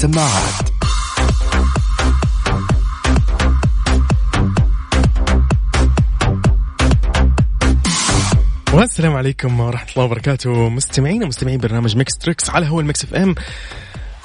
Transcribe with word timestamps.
السماعات. 0.00 0.68
والسلام 8.74 9.14
عليكم 9.14 9.60
ورحمة 9.60 9.90
الله 9.92 10.04
وبركاته. 10.04 10.68
مستمعين 10.68 11.24
ومستمعين 11.24 11.60
برنامج 11.60 11.96
Mix 11.96 12.18
Trix 12.18 12.50
على 12.50 12.66
هوا 12.66 12.80
ال 12.80 13.04
Mix 13.04 13.14
FM. 13.14 13.34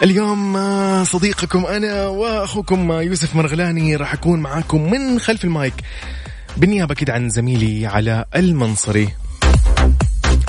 اليوم 0.03 0.57
آه، 0.57 1.03
صديقكم 1.03 1.65
أنا 1.65 2.07
وأخوكم 2.07 2.91
آه، 2.91 3.01
يوسف 3.01 3.35
مرغلاني 3.35 3.95
راح 3.95 4.13
أكون 4.13 4.39
معاكم 4.39 4.91
من 4.91 5.19
خلف 5.19 5.43
المايك. 5.43 5.73
بالنيابة 6.57 6.95
كده 6.95 7.13
عن 7.13 7.29
زميلي 7.29 7.87
علاء 7.87 8.27
المنصري. 8.35 9.24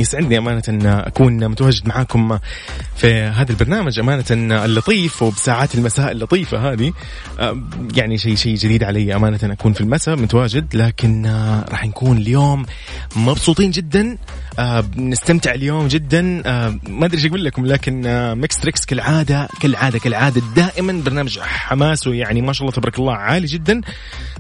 يسعدني 0.01 0.39
أمانة 0.39 0.63
أن 0.69 0.87
أكون 0.87 1.49
متواجد 1.49 1.89
معاكم 1.89 2.39
في 2.97 3.13
هذا 3.13 3.51
البرنامج. 3.51 3.99
أمانة 3.99 4.25
اللطيف 4.65 5.23
وبساعات 5.23 5.75
المساء 5.75 6.13
اللطيفة 6.13 6.73
هذه. 6.73 6.93
آه، 7.39 7.63
يعني 7.97 8.19
شيء 8.19 8.35
شيء 8.35 8.55
جديد 8.57 8.85
علي 8.85 9.17
أمانة 9.17 9.39
أكون 9.43 9.73
في 9.73 9.81
المساء 9.81 10.17
متواجد 10.17 10.77
لكن 10.77 11.27
آه، 11.27 11.65
راح 11.71 11.87
نكون 11.87 12.17
اليوم 12.17 12.67
مبسوطين 13.17 13.71
جدا. 13.71 14.19
آه، 14.59 14.85
نستمتع 14.97 15.55
اليوم 15.55 15.89
جدا. 15.89 16.23
ما 16.89 17.07
أدري 17.07 17.17
إيش 17.17 17.27
أقول 17.27 17.45
لكم 17.45 17.67
لكن 17.67 18.03
Mix 18.35 18.57
Trix 18.57 18.85
كالعادة 18.85 19.49
كالعادة 19.61 19.99
كالعادة 19.99 20.43
دائما 20.57 21.03
برنامج 21.05 21.39
حماسه 21.41 22.15
يعني 22.15 22.43
ما 22.43 22.53
شاء 22.53 22.63
الله 22.63 22.73
تبارك 22.73 22.99
الله 22.99 23.15
عالي 23.15 23.47
جدا 23.47 23.81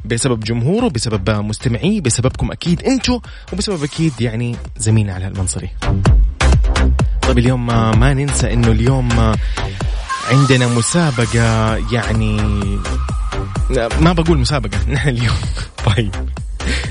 بسبب 0.04 0.40
جمهوره 0.40 0.88
بسبب 0.88 1.30
مستمعيه 1.30 2.00
بسببكم 2.00 2.52
أكيد 2.52 2.82
أنتم 2.82 3.20
وبسبب 3.52 3.84
أكيد 3.84 4.12
يعني 4.20 4.56
زميلنا 4.76 5.14
علاء 5.14 5.26
المنصري. 5.26 5.70
طيب 7.22 7.38
اليوم 7.38 7.66
ما 8.00 8.14
ننسى 8.14 8.52
إنه 8.52 8.68
اليوم 8.68 9.08
عندنا 10.30 10.66
مسابقة 10.66 11.76
يعني 11.92 12.36
ما 14.00 14.12
بقول 14.12 14.38
مسابقة 14.38 14.78
نحن 14.92 15.08
اليوم. 15.08 15.36
طيب. 15.86 16.14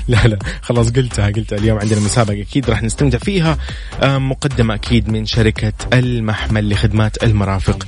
لا 0.12 0.26
لا. 0.26 0.38
خلاص 0.62 0.90
قلتها 0.90 1.26
قلتها. 1.26 1.58
اليوم 1.58 1.78
عندنا 1.78 2.00
مسابقة 2.00 2.42
أكيد 2.42 2.70
راح 2.70 2.82
نستمتع 2.82 3.18
فيها. 3.18 3.58
مقدمة 4.02 4.74
أكيد 4.74 5.08
من 5.08 5.26
شركة 5.26 5.72
المحمل 5.92 6.70
لخدمات 6.70 7.24
المرافق. 7.24 7.86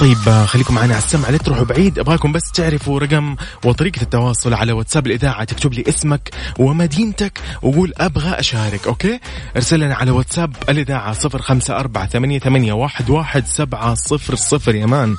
طيب 0.00 0.28
آه، 0.28 0.44
خليكم 0.44 0.74
معنا 0.74 0.94
على 0.94 1.02
السمع 1.04 1.30
لا 1.30 1.38
تروحوا 1.38 1.64
بعيد. 1.64 1.98
أبغاكم 1.98 2.32
بس 2.32 2.52
تعرفوا 2.52 2.98
رقم 3.00 3.36
وطريقة 3.64 4.02
التواصل 4.02 4.54
على 4.54 4.72
واتساب 4.72 5.06
الإذاعة. 5.06 5.44
تكتب 5.44 5.74
لي 5.74 5.84
اسمك 5.88 6.30
ومدينتك 6.58 7.40
وقول 7.62 7.92
أبغى 7.96 8.30
أشارك 8.30 8.86
أوكي؟ 8.86 9.20
ارسل 9.56 9.80
لنا 9.80 9.94
على 9.94 10.10
واتساب 10.10 10.56
الإذاعة 10.68 11.12
صفر 11.12 11.42
خمسة 11.42 11.76
أربعة 11.76 12.06
ثمانية, 12.06 12.38
ثمانية 12.38 12.72
واحد, 12.72 13.10
واحد 13.10 13.46
سبعة 13.46 13.94
صفر 13.94 14.34
صفر. 14.34 14.74
يا 14.74 14.86
man 14.86 15.16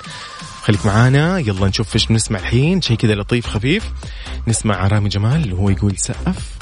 خليك 0.62 0.86
معانا 0.86 1.40
يلا 1.40 1.68
نشوف 1.68 1.96
إيش 1.96 2.06
بنسمع 2.06 2.40
الحين. 2.40 2.82
شيء 2.82 2.98
كذا 2.98 3.16
لطيف 3.16 3.48
خفيف. 3.48 3.84
نسمع 4.48 4.88
رامي 4.88 5.10
جمال 5.10 5.54
وهو 5.54 5.70
يقول 5.70 5.98
سقف. 5.98 6.58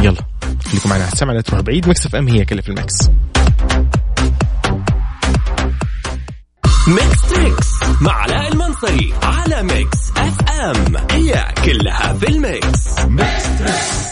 يلا 0.00 0.22
خليكم 0.70 0.90
معنا 0.90 1.04
على 1.04 1.12
السمع 1.12 1.32
لا 1.32 1.40
تروح 1.40 1.60
بعيد 1.60 1.88
Mix 1.88 2.14
FM 2.14 2.28
هي 2.28 2.44
كلها 2.44 2.62
في 2.62 2.68
ال 2.68 2.73
mix. 2.73 2.94
Mix 6.88 7.22
Trix 7.30 7.68
مع 8.00 8.12
علاء 8.12 8.52
المنصري 8.52 9.14
على 9.22 9.62
Mix 9.62 9.98
FM. 10.16 10.96
هي 11.10 11.54
كلها 11.64 12.12
في 12.12 12.28
ال 12.28 12.42
mix. 12.42 12.98
Mix 12.98 13.58
Trix 13.58 14.10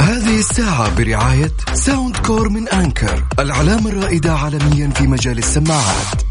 هذه 0.00 0.38
الساعة 0.38 0.96
برعاية 0.96 1.52
Soundcore 1.74 2.48
من 2.48 2.68
Anker 2.68 3.24
العلامة 3.38 3.90
الرائدة 3.90 4.32
عالميا 4.32 4.90
في 4.90 5.06
مجال 5.06 5.38
السماعات. 5.38 6.22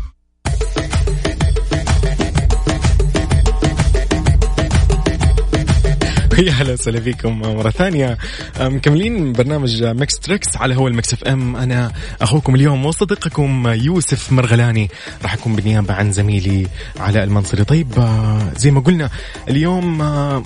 يا 6.39 6.51
هلا 6.51 6.73
وسهلا 6.73 6.99
فيكم 6.99 7.39
مرة 7.39 7.69
ثانية. 7.69 8.17
مكملين 8.59 9.33
برنامج 9.33 9.83
Mix 9.83 10.19
Trix 10.19 10.57
على 10.57 10.75
هوا 10.75 10.87
ال 10.87 11.13
Mix 11.13 11.23
FM. 11.23 11.55
أنا 11.55 11.91
أخوكم 12.21 12.55
اليوم 12.55 12.85
وصديقكم 12.85 13.67
يوسف 13.67 14.31
مرغلاني. 14.31 14.89
راح 15.23 15.33
أكون 15.33 15.55
بالنيابة 15.55 15.93
عن 15.93 16.11
زميلي 16.11 16.67
علاء 16.99 17.23
المنصري. 17.23 17.63
طيب 17.63 17.99
آه، 17.99 18.51
زي 18.57 18.71
ما 18.71 18.79
قلنا 18.79 19.09
اليوم 19.49 20.01
آه، 20.01 20.43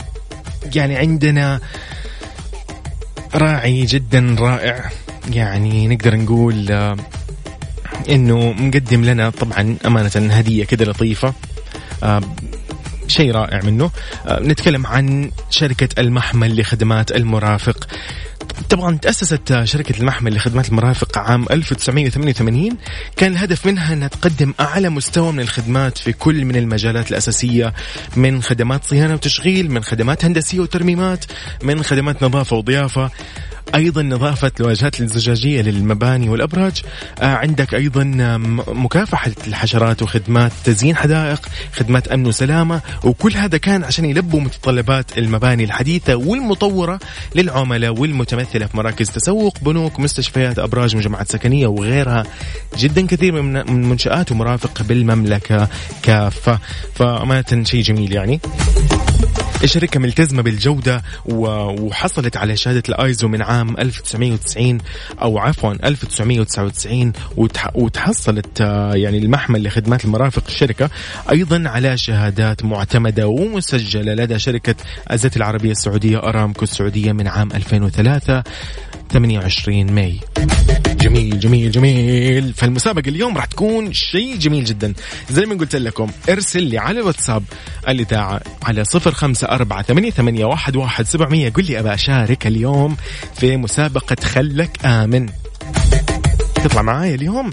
يعني 0.75 0.97
عندنا 0.97 1.59
راعي 3.35 3.85
جدا 3.85 4.35
رائع. 4.39 4.89
يعني 5.31 5.88
نقدر 5.88 6.16
نقول 6.16 6.71
آه، 6.71 6.97
إنه 8.09 8.51
مقدم 8.51 9.03
لنا 9.06 9.29
طبعا 9.29 9.77
أمانة 9.85 10.33
هدية 10.33 10.66
كذا 10.66 10.85
لطيفة. 10.85 11.33
شيء 13.09 13.31
رائع 13.31 13.59
منه. 13.63 13.91
آه، 14.27 14.39
نتكلم 14.39 14.87
عن 14.87 15.31
شركة 15.49 15.89
المحمل 16.01 16.61
لخدمات 16.61 17.11
المرافق. 17.11 17.87
طبعا 18.69 18.97
تأسست 18.97 19.63
شركة 19.63 19.99
المحمل 19.99 20.35
لخدمات 20.35 20.69
المرافق 20.69 21.17
عام 21.17 21.45
1988 21.51 22.77
كان 23.17 23.31
الهدف 23.31 23.65
منها 23.65 23.93
أنها 23.93 24.07
تقدم 24.07 24.53
أعلى 24.59 24.89
مستوى 24.89 25.31
من 25.31 25.39
الخدمات 25.39 25.97
في 25.97 26.13
كل 26.13 26.45
من 26.45 26.55
المجالات 26.55 27.11
الأساسية 27.11 27.73
من 28.15 28.41
خدمات 28.41 28.83
صيانة 28.85 29.13
وتشغيل 29.13 29.71
من 29.71 29.83
خدمات 29.83 30.25
هندسية 30.25 30.59
وترميمات 30.59 31.25
من 31.63 31.83
خدمات 31.83 32.23
نظافة 32.23 32.55
وضيافة. 32.55 33.11
أيضا 33.75 34.02
نظافة 34.03 34.52
الواجهات 34.59 35.02
الزجاجيه 35.02 35.62
للمباني 35.62 36.30
والأبراج. 36.30 36.81
آه 37.19 37.35
عندك 37.35 37.75
أيضا 37.75 38.03
مكافحة 38.68 39.31
الحشرات 39.47 40.02
وخدمات 40.02 40.52
تزيين 40.63 40.96
حدائق 40.96 41.41
خدمات 41.74 42.07
أمن 42.07 42.25
وسلامة 42.25 42.81
وكل 43.03 43.34
هذا 43.34 43.57
كان 43.57 43.84
عشان 43.84 44.06
يلبوا 44.06 44.41
متطلبات 44.41 45.18
المباني 45.18 45.63
الحديثة 45.63 46.16
والمطورة 46.16 47.00
للعملاء 47.35 48.00
والمتمثلة 48.00 48.66
في 48.66 48.78
مراكز 48.78 49.09
تسوق 49.09 49.57
بنوك 49.62 50.00
مستشفيات 50.00 50.59
أبراج 50.59 50.96
مجمعات 50.96 51.31
سكنية 51.31 51.68
وغيرها. 51.68 52.24
جدا 52.78 53.07
كثير 53.07 53.41
من 53.41 53.90
منشآت 53.90 54.31
ومرافق 54.31 54.81
بالمملكة 54.81 55.68
كافة. 56.03 56.59
فأمانة 56.96 57.63
شيء 57.63 57.81
جميل 57.81 58.13
يعني. 58.13 58.40
الشركة 59.63 60.00
ملتزمة 60.00 60.41
بالجودة 60.41 61.03
وحصلت 61.25 62.38
على 62.38 62.57
شهادة 62.57 62.84
الآيزو 62.90 63.28
من 63.28 63.41
عام 63.41 63.58
1990 63.61 64.77
أو 65.21 65.37
عفوا 65.37 65.73
1999 65.73 67.13
وتحصلت 67.75 68.61
آه، 68.61 68.93
يعني 68.93 69.17
المحمل 69.17 69.63
لخدمات 69.63 70.05
المرافق 70.05 70.43
الشركة 70.47 70.89
أيضا 71.31 71.69
على 71.69 71.97
شهادات 71.97 72.65
معتمدة 72.65 73.27
ومسجلة 73.27 74.13
لدى 74.13 74.39
شركة 74.39 74.75
ازت 75.07 75.38
العربية 75.38 75.71
السعودية 75.71 76.17
أرامكو 76.17 76.63
السعودية 76.63 77.11
من 77.11 77.27
عام 77.27 77.51
2003 77.51 78.44
28 79.11 79.91
ماي. 79.91 80.19
جميل 80.88 81.39
جميل 81.39 81.71
جميل. 81.71 82.53
فالمسابقة 82.53 83.09
اليوم 83.09 83.38
راح 83.38 83.45
تكون 83.45 83.94
شيء 83.94 84.38
جميل 84.38 84.63
جدا. 84.63 84.94
زي 85.29 85.45
ما 85.45 85.56
قلت 85.56 85.75
لكم 85.75 86.11
ارسل 86.29 86.63
لي 86.63 86.77
على 86.77 87.00
الواتساب 87.00 87.44
الإذاعة 87.88 88.41
على 88.63 88.83
صفر 88.83 89.11
خمسة 89.11 89.47
أربعة 89.47 89.81
ثمانية, 89.81 90.11
ثمانية 90.11 90.45
واحد, 90.45 90.75
واحد 90.75 91.06
سبعمية. 91.06 91.50
قل 91.50 91.65
لي 91.65 91.79
أبى 91.79 91.94
أشارك 91.94 92.47
اليوم 92.47 92.97
في 93.35 93.57
مسابقة 93.57 94.17
خلك 94.23 94.85
آمن. 94.85 95.29
تطلع 96.55 96.81
معايا 96.81 97.15
اليوم؟ 97.15 97.51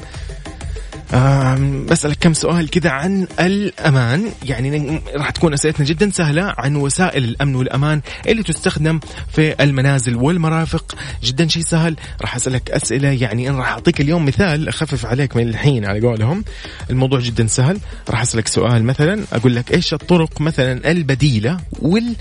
بسألك 1.90 2.16
كم 2.20 2.34
سؤال 2.34 2.70
كذا 2.70 2.90
عن 2.90 3.26
الأمان. 3.40 4.30
يعني 4.44 5.00
راح 5.16 5.30
تكون 5.30 5.52
أسئلتنا 5.52 5.86
جدا 5.86 6.10
سهلة 6.10 6.54
عن 6.58 6.76
وسائل 6.76 7.24
الأمن 7.24 7.54
والأمان 7.54 8.00
اللي 8.28 8.42
تستخدم 8.42 9.00
في 9.32 9.62
المنازل 9.62 10.16
والمرافق. 10.16 10.94
جدا 11.24 11.48
شيء 11.48 11.62
سهل. 11.62 11.96
راح 12.20 12.36
أسألك 12.36 12.70
أسئلة 12.70 13.08
يعني 13.08 13.50
أنا 13.50 13.58
راح 13.58 13.68
أعطيك 13.68 14.00
اليوم 14.00 14.24
مثال. 14.24 14.68
أخفف 14.68 15.06
عليك 15.06 15.36
من 15.36 15.48
الحين 15.48 15.84
على 15.84 16.00
قولهم. 16.00 16.44
الموضوع 16.90 17.20
جدا 17.20 17.46
سهل. 17.46 17.78
راح 18.10 18.22
أسألك 18.22 18.48
سؤال 18.48 18.84
مثلا. 18.84 19.24
أقول 19.32 19.56
لك 19.56 19.74
إيش 19.74 19.94
الطرق 19.94 20.40
مثلا 20.40 20.90
البديلة 20.90 21.60
وال 21.82 22.14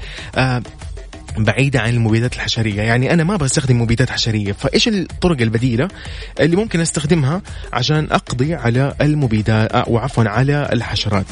بعيدة 1.37 1.79
عن 1.79 1.89
المبيدات 1.89 2.35
الحشرية. 2.35 2.81
يعني 2.81 3.13
أنا 3.13 3.23
ما 3.23 3.35
بستخدم 3.35 3.81
مبيدات 3.81 4.09
حشرية. 4.09 4.51
فإيش 4.51 4.87
الطرق 4.87 5.41
البديلة 5.41 5.87
اللي 6.39 6.55
ممكن 6.55 6.79
أستخدمها 6.79 7.41
عشان 7.73 8.07
أقضي 8.11 8.55
على 8.55 8.95
المبيدات 9.01 9.71
أو 9.71 9.97
عفوا 9.97 10.23
على 10.23 10.69
الحشرات؟ 10.73 11.25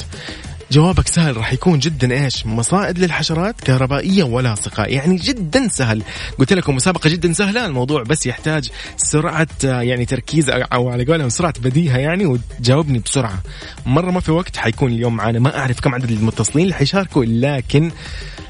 جوابك 0.73 1.07
سهل 1.07 1.37
راح 1.37 1.53
يكون 1.53 1.79
جدا 1.79 2.23
إيش؟ 2.23 2.45
مصائد 2.45 2.99
للحشرات 2.99 3.61
كهربائية 3.61 4.23
ولاصقه 4.23 4.83
يعني 4.83 5.15
جدا 5.15 5.67
سهل. 5.67 6.03
قلت 6.39 6.53
لكم 6.53 6.75
مسابقة 6.75 7.09
جدا 7.09 7.33
سهلة 7.33 7.65
الموضوع 7.65 8.03
بس 8.03 8.25
يحتاج 8.25 8.69
سرعة 8.97 9.47
يعني 9.63 10.05
تركيز 10.05 10.49
أو 10.49 10.89
على 10.89 11.05
قولهم 11.05 11.29
سرعة 11.29 11.53
بديهة 11.59 11.97
يعني 11.97 12.25
وتجاوبني 12.25 12.99
بسرعة. 12.99 13.43
مرة 13.85 14.11
ما 14.11 14.19
في 14.19 14.31
وقت 14.31 14.57
حيكون 14.57 14.91
اليوم 14.91 15.15
معنا 15.15 15.39
ما 15.39 15.57
أعرف 15.57 15.79
كم 15.79 15.95
عدد 15.95 16.11
المتصلين 16.11 16.63
اللي 16.63 16.75
حيشاركوا 16.75 17.25
لكن 17.25 17.91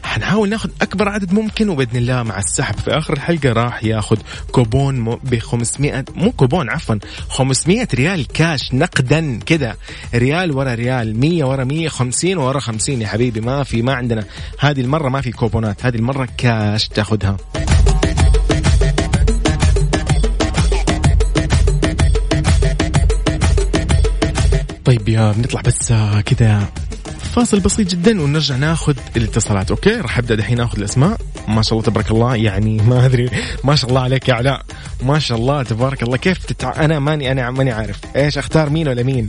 حنحاول 0.03 0.49
ناخذ 0.49 0.69
أكبر 0.81 1.09
عدد 1.09 1.33
ممكن 1.33 1.69
وبإذن 1.69 1.97
الله 1.97 2.23
مع 2.23 2.37
السحب 2.37 2.79
في 2.79 2.91
آخر 2.91 3.13
الحلقة 3.13 3.53
راح 3.53 3.83
ياخذ 3.83 4.17
كوبون 4.51 5.15
ب 5.23 5.39
500 5.39 6.05
مو 6.15 6.31
كوبون 6.31 6.69
عفوا 6.69 6.95
500 7.29 7.87
ريال 7.93 8.27
كاش 8.27 8.73
نقدا 8.73 9.39
كذا 9.45 9.75
ريال 10.15 10.51
ورا 10.51 10.73
ريال 10.73 11.19
100 11.19 11.43
ورا 11.43 11.63
100 11.63 11.89
50 12.13 12.37
ورا 12.37 12.59
50 12.59 13.01
يا 13.01 13.07
حبيبي. 13.07 13.41
ما 13.41 13.63
في 13.63 13.81
ما 13.81 13.93
عندنا 13.93 14.23
هذه 14.59 14.81
المرة 14.81 15.09
ما 15.09 15.21
في 15.21 15.31
كوبونات. 15.31 15.85
هذه 15.85 15.95
المرة 15.95 16.27
كاش 16.37 16.87
تاخذها. 16.87 17.37
طيب 24.85 25.09
يا 25.09 25.31
بنطلع 25.31 25.61
بس 25.61 25.93
كذا. 26.25 26.67
فاصل 27.33 27.59
بسيط 27.59 27.87
جدا 27.87 28.21
ونرجع 28.21 28.55
ناخذ 28.55 28.97
الاتصالات. 29.17 29.71
okay 29.71 29.95
راح 29.95 30.17
أبدأ 30.17 30.35
دحين 30.35 30.59
اخذ 30.59 30.77
الأسماء. 30.77 31.17
ما 31.47 31.61
شاء 31.61 31.73
الله 31.73 31.83
تبارك 31.83 32.11
الله. 32.11 32.35
يعني 32.35 32.77
ما 32.77 33.05
أدري 33.05 33.29
ما 33.63 33.75
شاء 33.75 33.89
الله 33.89 34.01
عليك 34.01 34.29
يا 34.29 34.33
علاء. 34.33 34.61
ما 35.03 35.19
شاء 35.19 35.37
الله 35.37 35.63
تبارك 35.63 36.03
الله. 36.03 36.17
كيف 36.17 36.45
تتع... 36.45 36.85
أنا 36.85 36.99
ماني 36.99 37.31
أنا 37.31 37.51
ماني 37.51 37.71
عارف. 37.71 37.99
إيش 38.15 38.37
أختار 38.37 38.69
مين 38.69 38.87
ولا 38.87 39.03
مين؟ 39.03 39.27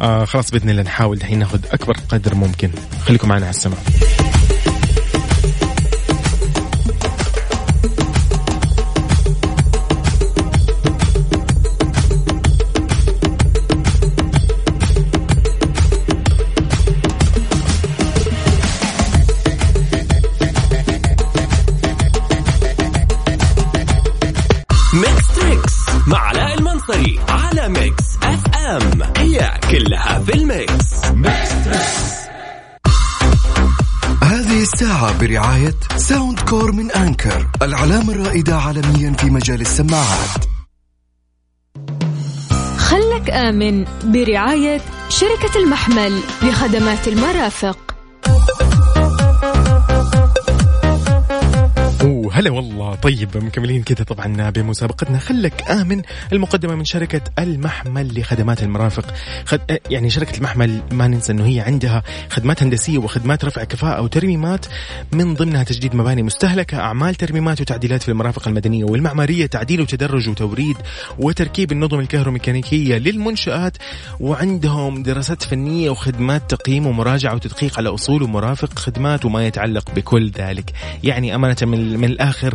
آه 0.00 0.24
خلاص 0.24 0.50
بإذن 0.50 0.70
الله 0.70 0.82
نحاول 0.82 1.18
دحين 1.18 1.38
ناخذ 1.38 1.60
أكبر 1.72 1.96
قدر 2.08 2.34
ممكن. 2.34 2.70
خليكم 3.04 3.28
معنا 3.28 3.46
على 3.46 3.50
السماء 3.54 3.78
برعاية 35.30 35.74
ساوند 35.96 36.40
كور 36.40 36.72
من 36.72 36.90
أنكر 36.90 37.46
العلامة 37.62 38.12
الرائدة 38.12 38.56
عالميا 38.56 39.12
في 39.12 39.30
مجال 39.30 39.60
السماعات. 39.60 40.44
خلك 42.76 43.30
آمن 43.30 43.84
برعاية 44.04 44.80
شركة 45.08 45.58
المحمل 45.58 46.20
لخدمات 46.42 47.08
المرافق. 47.08 47.94
هلا 52.40 52.50
والله. 52.50 52.94
طيب 52.94 53.36
مكملين 53.36 53.82
كذا 53.82 54.04
طبعا 54.04 54.50
بمسابقتنا. 54.50 55.18
خلك 55.18 55.70
آمن. 55.70 56.02
المقدمة 56.32 56.74
من 56.74 56.84
شركة 56.84 57.20
المحمل 57.38 58.20
لخدمات 58.20 58.62
المرافق. 58.62 59.14
خد 59.44 59.60
يعني 59.90 60.10
شركة 60.10 60.36
المحمل 60.36 60.82
ما 60.92 61.08
ننسى 61.08 61.32
أنه 61.32 61.46
هي 61.46 61.60
عندها 61.60 62.02
خدمات 62.30 62.62
هندسية 62.62 62.98
وخدمات 62.98 63.44
رفع 63.44 63.64
كفاءة 63.64 64.02
وترميمات 64.02 64.66
من 65.12 65.34
ضمنها 65.34 65.62
تجديد 65.62 65.94
مباني 65.94 66.22
مستهلكة 66.22 66.78
أعمال 66.78 67.14
ترميمات 67.14 67.60
وتعديلات 67.60 68.02
في 68.02 68.08
المرافق 68.08 68.48
المدنية 68.48 68.84
والمعمارية 68.84 69.46
تعديل 69.46 69.80
وتدرج 69.80 70.28
وتوريد 70.28 70.76
وتركيب 71.18 71.72
النظم 71.72 72.00
الكهروميكانيكية 72.00 72.98
للمنشآت. 72.98 73.76
وعندهم 74.20 75.02
دراسات 75.02 75.42
فنية 75.42 75.90
وخدمات 75.90 76.54
تقييم 76.54 76.86
ومراجعة 76.86 77.34
وتدقيق 77.34 77.78
على 77.78 77.88
أصول 77.88 78.22
ومرافق 78.22 78.78
خدمات 78.78 79.24
وما 79.24 79.46
يتعلق 79.46 79.94
بكل 79.94 80.30
ذلك. 80.30 80.72
يعني 81.04 81.34
أمانة 81.34 81.56
من, 81.62 82.00
من 82.00 82.20
الآخر 82.30 82.54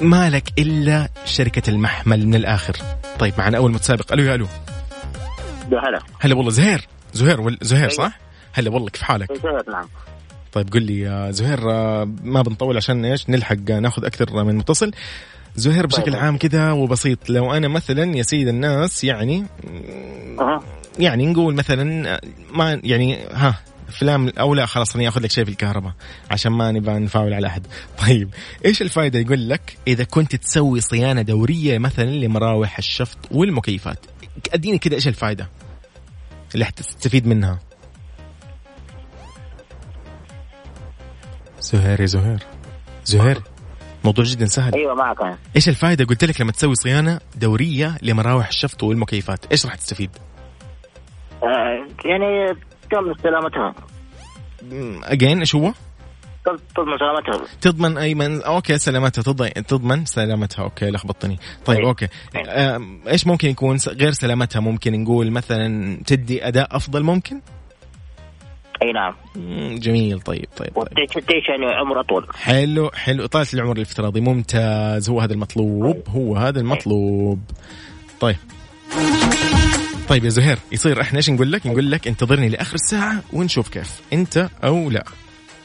ما 0.00 0.30
لك 0.30 0.52
إلا 0.58 1.08
شركة 1.24 1.70
المحمل 1.70 2.26
من 2.26 2.34
الآخر 2.34 2.76
طيب 3.18 3.34
معنا 3.38 3.58
أول 3.58 3.72
متسابق 3.72 4.12
ألو 4.12 4.22
يا 4.22 4.34
ألو 4.34 4.46
هلا 5.72 5.98
هلا 6.20 6.34
والله 6.34 6.50
زهير 6.50 6.86
زهير 7.12 7.56
زهير 7.62 7.82
أيوة. 7.82 7.94
صح؟ 7.94 8.18
هلا 8.52 8.70
والله 8.70 8.88
كيف 8.90 9.02
حالك؟ 9.02 9.32
زهير 9.42 9.70
نعم 9.70 9.88
طيب 10.52 10.72
قل 10.72 10.82
لي 10.82 11.00
يا 11.00 11.30
زهير 11.30 11.70
آه، 11.70 12.08
ما 12.22 12.42
بنطول 12.42 12.76
عشان 12.76 13.04
إيش 13.04 13.30
نلحق 13.30 13.70
ناخذ 13.70 14.04
أكثر 14.04 14.44
من 14.44 14.56
متصل 14.56 14.90
زهير 15.56 15.86
بشكل 15.86 16.12
طيب. 16.12 16.22
عام 16.22 16.38
كذا 16.38 16.72
وبسيط 16.72 17.30
لو 17.30 17.52
أنا 17.52 17.68
مثلا 17.68 18.16
يا 18.16 18.22
سيد 18.22 18.48
الناس 18.48 19.04
يعني. 19.04 19.44
يعني 20.98 21.26
نقول 21.26 21.54
مثلا 21.54 22.20
ما 22.50 22.80
يعني 22.84 23.18
ها 23.32 23.54
افلام 23.92 24.28
أو 24.28 24.54
لا 24.54 24.66
خلاص 24.66 24.92
خليني 24.92 25.08
اخذ 25.08 25.20
لك 25.20 25.30
شيء 25.30 25.44
في 25.44 25.50
الكهرباء 25.50 25.92
عشان 26.30 26.52
ما 26.52 26.72
نبغى 26.72 26.98
نفاول 26.98 27.34
على 27.34 27.46
أحد. 27.46 27.66
طيب 28.06 28.30
إيش 28.64 28.82
الفائده 28.82 29.18
يقول 29.18 29.48
لك 29.48 29.78
إذا 29.86 30.04
كنت 30.04 30.36
تسوي 30.36 30.80
صيانة 30.80 31.22
دورية 31.22 31.78
مثلا 31.78 32.10
لمراوح 32.10 32.78
الشفط 32.78 33.18
والمكيفات؟ 33.30 34.06
أديني 34.54 34.78
كذا 34.78 34.94
إيش 34.94 35.08
الفائده 35.08 35.48
اللي 36.54 36.64
حتستفيد 36.64 37.26
منها؟ 37.26 37.58
زهير 41.60 42.00
يا 42.00 42.06
زهير. 42.06 42.42
زهير 43.04 43.42
موضوع 44.04 44.24
جدا 44.24 44.46
سهل. 44.46 44.74
أيوه 44.74 44.94
معك 44.94 45.38
إيش 45.56 45.68
الفائده 45.68 46.04
قلت 46.04 46.24
لك 46.24 46.40
لما 46.40 46.52
تسوي 46.52 46.74
صيانة 46.74 47.20
دورية 47.36 47.98
لمراوح 48.02 48.48
الشفط 48.48 48.82
والمكيفات؟ 48.82 49.46
إيش 49.52 49.66
راح 49.66 49.74
تستفيد؟ 49.74 50.10
آه 51.42 51.86
يعني 52.04 52.56
تضمن 52.92 53.14
سلامتها. 53.22 53.74
again 55.04 55.38
إيش 55.38 55.54
هو؟ 55.54 55.72
تضمن 56.76 56.98
سلامتها. 56.98 57.46
تضمن 57.60 57.98
ايمن 57.98 58.42
okay 58.42 58.78
سلامتها. 58.78 59.22
تضمن 59.48 60.04
سلامتها. 60.04 60.62
okay 60.62 60.90
لخبطتني. 60.90 61.38
طيب 61.64 61.78
أي. 61.78 61.84
أوكي. 61.84 62.08
إيش 63.08 63.26
ممكن 63.26 63.48
يكون 63.48 63.78
غير 63.88 64.12
سلامتها؟ 64.12 64.60
ممكن 64.60 65.02
نقول 65.02 65.30
مثلا 65.30 65.96
تدي 66.06 66.48
أداء 66.48 66.76
أفضل 66.76 67.02
ممكن؟ 67.02 67.40
أي 68.82 68.92
نعم. 68.92 69.14
جميل. 69.78 70.20
طيب 70.20 70.46
طيب, 70.56 70.72
طيب. 70.74 70.88
وتعيش 71.16 71.48
يعني 71.48 71.66
عمر 71.66 72.00
أطول. 72.00 72.26
حلو 72.34 72.90
حلو. 72.90 73.24
اطاله 73.24 73.46
العمر 73.54 73.76
الافتراضي. 73.76 74.20
ممتاز. 74.20 75.10
هو 75.10 75.20
هذا 75.20 75.32
المطلوب. 75.32 76.02
هو 76.08 76.36
هذا 76.36 76.60
المطلوب. 76.60 77.40
طيب. 78.20 78.36
طيب 80.12 80.24
يا 80.24 80.30
زهير 80.30 80.58
يصير 80.72 81.00
إحنا 81.00 81.16
إيش 81.18 81.30
نقول 81.30 81.52
لك؟ 81.52 81.66
نقول 81.66 81.90
لك 81.90 82.08
انتظرني 82.08 82.48
لآخر 82.48 82.74
الساعة 82.74 83.22
ونشوف 83.32 83.68
كيف 83.68 84.00
أنت 84.12 84.48
أو 84.64 84.90
لا. 84.90 85.04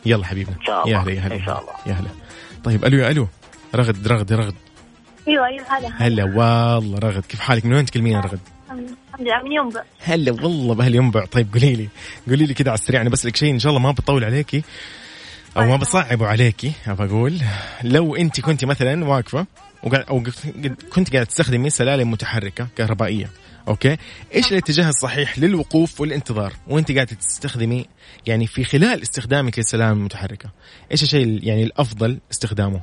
يلا 0.05 0.25
حبيبنا. 0.25 0.55
إن 0.55 0.65
شاء 0.65 0.85
الله 0.85 0.97
يا 0.97 1.03
هلا 1.03 1.13
يا 1.13 1.19
هلا. 1.19 1.35
إن 1.35 1.45
شاء 1.45 1.61
الله. 1.61 1.73
يا 1.85 1.93
هلا. 1.93 2.09
طيب 2.63 2.85
ألو 2.85 2.97
يا 2.97 3.11
ألو. 3.11 3.27
رغد 3.75 4.07
رغد 4.07 4.33
رغد. 4.33 4.53
أيوه 5.27 5.45
أيوه 5.45 5.65
هلا. 5.69 5.89
هلا 5.97 6.23
والله 6.23 6.99
رغد. 6.99 7.25
كيف 7.25 7.39
حالك؟ 7.39 7.65
من 7.65 7.73
وين 7.73 7.85
تكلمين 7.85 8.13
يا 8.13 8.19
رغد؟ 8.19 8.39
الحمد 8.71 8.87
لله 9.19 9.43
من 9.43 9.51
ينبع. 9.51 9.81
هلا 10.03 10.31
والله 10.31 10.75
بأهل 10.75 10.95
ينبع. 10.95 11.25
طيب 11.25 11.53
قولي 11.53 11.75
لي 11.75 11.87
قولي 12.27 12.45
لي 12.45 12.53
كذا 12.53 12.69
على 12.69 12.79
السريع. 12.79 13.01
أنا 13.01 13.09
بسالك 13.09 13.35
شيء 13.35 13.51
إن 13.53 13.59
شاء 13.59 13.69
الله 13.69 13.81
ما 13.81 13.91
بطول 13.91 14.23
عليكي 14.23 14.63
أو 15.57 15.65
ما 15.65 15.75
بصعبه 15.75 16.27
عليكي 16.27 16.71
ابى 16.87 17.03
أقول. 17.03 17.37
لو 17.83 18.15
أنت 18.15 18.41
كنت 18.41 18.65
مثلا 18.65 19.05
واقفة 19.05 19.45
أو 19.83 20.23
كنت 20.93 21.13
قاعدة 21.13 21.23
تستخدمي 21.23 21.69
سلالم 21.69 22.11
متحركة 22.11 22.67
كهربائية 22.77 23.29
أوكي؟ 23.67 23.97
إيش 24.35 24.51
الاتجاه 24.51 24.89
الصحيح 24.89 25.39
للوقوف 25.39 26.01
والانتظار؟ 26.01 26.53
وأنت 26.67 26.91
قاعدة 26.91 27.15
تستخدمي 27.15 27.85
يعني 28.25 28.47
في 28.47 28.63
خلال 28.63 29.01
استخدامك 29.01 29.59
للسلام 29.59 29.97
المتحركة 29.97 30.49
إيش 30.91 31.03
الشيء 31.03 31.39
يعني 31.43 31.63
الأفضل 31.63 32.19
استخدامه. 32.31 32.81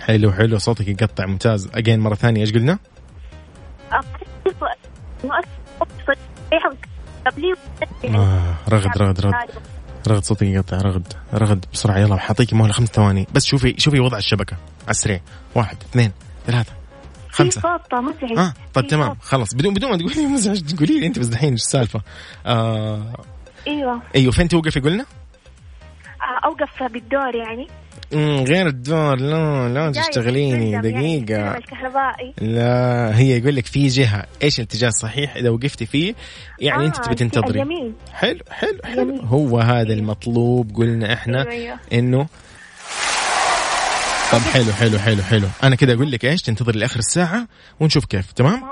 حلو 0.00 0.32
حلو 0.32 0.58
صوتك 0.58 0.88
يقطع 0.88 1.26
ممتاز. 1.26 1.70
اجين 1.74 2.00
مرة 2.00 2.14
ثانية 2.14 2.40
إيش 2.40 2.52
قلنا؟ 2.52 2.78
آه 8.18 8.54
رغد 8.68 8.98
رغد 8.98 9.20
رغد. 9.20 9.34
رغد 10.08 10.24
صوتك 10.24 10.42
يقطع 10.42 10.76
رغد 10.76 11.12
رغد 11.34 11.64
بسرعة. 11.72 11.98
يلا 11.98 12.16
حاعطيك 12.16 12.52
مهلة 12.52 12.72
خمس 12.72 12.88
ثواني. 12.88 13.26
بس 13.34 13.44
شوفي 13.44 13.74
شوفي 13.78 14.00
وضع 14.00 14.18
الشبكة. 14.18 14.56
على 14.82 14.90
السريع 14.90 15.20
واحد 15.54 15.76
اثنين 15.90 16.12
ثلاثة 16.46 16.72
خمسة. 17.30 17.60
صوت 17.60 18.38
آه 18.38 18.52
طيب 18.74 18.86
تمام. 18.86 19.16
خلاص. 19.20 19.54
بدون 19.54 19.74
بدون 19.74 19.90
ما 19.90 19.96
تقولي 19.96 20.26
مزعج 20.26 20.74
تقولي 20.74 21.00
لي 21.00 21.06
انت 21.06 21.18
بس 21.18 21.26
دحين 21.26 21.52
إيش 21.52 21.60
السالفة؟ 21.60 22.02
آه 22.46 23.12
أيوه. 23.66 24.02
أيوه 24.16 24.32
فين 24.32 24.48
توقفي؟ 24.48 24.80
قلنا؟ 24.80 25.02
آه 25.02 26.46
أوقف 26.46 26.92
بالدور 26.92 27.34
يعني. 27.34 27.68
غير 28.12 28.66
الدور 28.66 29.16
لا 29.16 29.68
لا 29.68 29.90
تشتغليني 29.92 30.70
يعني 30.70 30.90
دقيقة. 30.92 31.56
الكهربائي. 31.56 32.34
لا 32.40 33.18
هي 33.18 33.38
يقول 33.38 33.56
لك 33.56 33.66
في 33.66 33.86
جهة 33.86 34.26
إيش 34.42 34.58
الاتجاه 34.58 34.88
الصحيح؟ 34.88 35.36
إذا 35.36 35.50
وقفتي 35.50 35.86
فيه 35.86 36.14
يعني 36.58 36.86
أنت 36.86 36.98
آه، 36.98 37.02
تبي 37.02 37.14
تنتظري. 37.14 37.92
حلو 38.12 38.40
حلو 38.50 38.78
حلو. 38.84 39.16
هو 39.16 39.58
هذا 39.58 39.92
المطلوب 39.92 40.76
قلنا 40.76 41.12
إحنا 41.12 41.50
أيوة. 41.50 41.76
إنه 41.92 42.26
طب 44.32 44.38
حلو 44.38 44.72
حلو 44.72 44.98
حلو 44.98 45.22
حلو. 45.22 45.46
أنا 45.62 45.76
كده 45.76 45.94
أقول 45.94 46.10
لك 46.10 46.24
إيش؟ 46.24 46.42
تنتظري 46.42 46.78
لآخر 46.78 46.98
الساعة 46.98 47.46
ونشوف 47.80 48.04
كيف 48.04 48.32
تمام؟ 48.32 48.62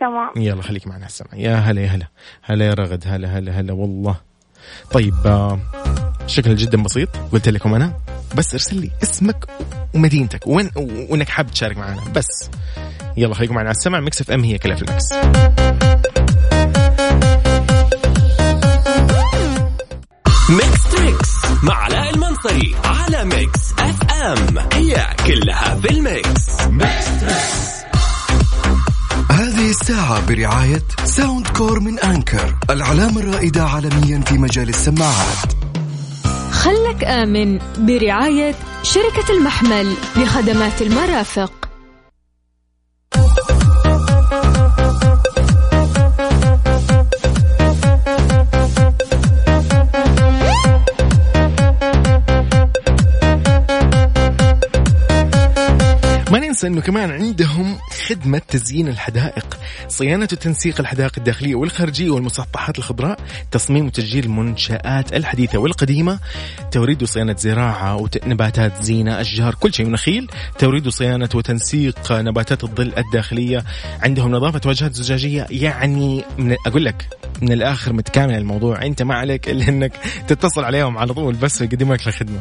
تمام. 0.00 0.30
يلا 0.36 0.62
خليك 0.62 0.86
معنا 0.86 1.06
السمع 1.06 1.28
يا 1.34 1.54
هلا 1.54 1.80
يا 1.80 1.86
هلا. 1.86 2.06
هلا 2.42 2.66
يا 2.66 2.74
رغد. 2.74 3.04
هلا 3.06 3.38
هلا 3.38 3.52
هلا. 3.60 3.72
والله. 3.72 4.16
طيب 4.90 5.14
آه، 5.26 5.58
شكل 6.26 6.56
جدا 6.56 6.82
بسيط. 6.82 7.08
قلت 7.32 7.48
لكم 7.48 7.74
أنا 7.74 7.92
بس 8.36 8.52
ارسل 8.52 8.76
لي 8.80 8.90
اسمك 9.02 9.46
ومدينتك. 9.94 10.46
وين 10.46 10.70
وإنك 10.76 11.28
حاب 11.28 11.50
تشارك 11.50 11.76
معنا. 11.76 12.00
بس. 12.16 12.50
يلا 13.16 13.34
خليكم 13.34 13.54
معنا 13.54 13.68
على 13.68 13.76
السمع 13.76 14.00
Mix 14.00 14.20
FM 14.20 14.44
هي 14.44 14.58
كلها 14.58 14.76
في 14.76 14.82
ال 14.82 14.87
Mix 14.87 15.04
Mix 20.50 20.82
Trix 20.92 21.28
مع 21.62 21.74
علاء 21.74 22.14
المنصري 22.14 22.74
على 22.84 23.24
Mix 23.24 23.72
FM. 23.78 24.58
هي 24.72 25.06
كلها 25.26 25.74
في 25.74 25.90
ال 25.90 26.04
Mix. 26.04 26.60
Mix 26.70 27.20
Trix 27.20 27.74
هذه 29.30 29.70
الساعة 29.70 30.26
برعاية 30.26 30.82
Soundcore 31.04 31.80
من 31.80 31.98
Anker 31.98 32.54
العلامة 32.70 33.20
الرائدة 33.20 33.64
عالميا 33.64 34.20
في 34.20 34.34
مجال 34.34 34.68
السماعات. 34.68 35.53
خلك 36.64 37.04
آمن 37.04 37.58
برعاية 37.78 38.54
شركة 38.82 39.32
المحمل 39.32 39.94
لخدمات 40.16 40.82
المرافق. 40.82 41.63
إنه 56.66 56.80
كمان 56.80 57.10
عندهم 57.10 57.78
خدمة 58.08 58.38
تزيين 58.38 58.88
الحدائق، 58.88 59.58
صيانة 59.88 60.28
وتنسيق 60.32 60.80
الحدائق 60.80 61.12
الداخلية 61.18 61.54
والخارجية 61.54 62.10
والمسطحات 62.10 62.78
الخضراء، 62.78 63.18
تصميم 63.50 63.86
وتسجيل 63.86 64.24
المنشآت 64.24 65.12
الحديثة 65.12 65.58
والقديمة، 65.58 66.18
توريد 66.70 67.02
وصيانة 67.02 67.36
زراعة 67.38 67.96
ونباتات 67.96 68.82
زينة، 68.82 69.20
أشجار، 69.20 69.54
كل 69.54 69.74
شيء 69.74 69.90
نخيل، 69.90 70.30
توريد 70.58 70.86
وصيانة 70.86 71.28
وتنسيق 71.34 72.12
نباتات 72.12 72.64
الظل 72.64 72.92
الداخلية، 72.98 73.64
عندهم 74.02 74.30
نظافة 74.32 74.60
واجهات 74.66 74.94
زجاجية، 74.94 75.46
يعني 75.50 76.24
من 76.38 76.56
أقول 76.66 76.84
لك 76.84 77.08
من 77.42 77.52
الآخر 77.52 77.92
متكامل 77.92 78.34
الموضوع، 78.34 78.82
أنت 78.82 79.02
ما 79.02 79.14
عليك 79.14 79.48
إلا 79.48 79.68
إنك 79.68 79.92
تتصل 80.28 80.64
عليهم 80.64 80.98
على 80.98 81.14
طول 81.14 81.34
بس 81.34 81.60
يقدموا 81.60 81.94
لك 81.94 82.08
الخدمة. 82.08 82.40